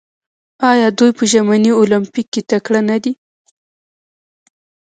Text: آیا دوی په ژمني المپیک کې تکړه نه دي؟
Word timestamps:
آیا 0.71 0.87
دوی 0.97 1.11
په 1.17 1.23
ژمني 1.31 1.71
المپیک 1.79 2.27
کې 2.33 2.41
تکړه 2.51 2.81
نه 2.89 2.97
دي؟ 3.03 3.13